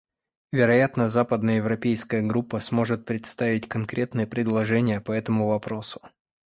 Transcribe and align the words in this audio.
Вероятно, 0.51 1.11
Западноевропейская 1.11 2.23
группа 2.23 2.59
сможет 2.59 3.05
представить 3.05 3.69
конкретные 3.69 4.25
предложения 4.25 4.99
по 4.99 5.11
этому 5.11 5.47
вопросу. 5.49 6.01